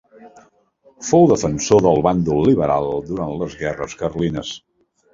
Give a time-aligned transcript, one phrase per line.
[1.09, 4.61] Fou defensor del bàndol liberal durant les Guerres Carlines.